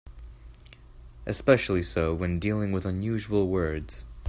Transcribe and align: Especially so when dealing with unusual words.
Especially 1.27 1.83
so 1.83 2.11
when 2.11 2.39
dealing 2.39 2.71
with 2.71 2.87
unusual 2.87 3.47
words. 3.47 4.03